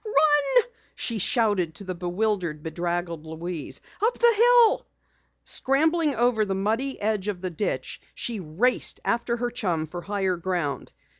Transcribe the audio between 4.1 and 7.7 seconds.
the hill!" Scrambling over the muddy edge of the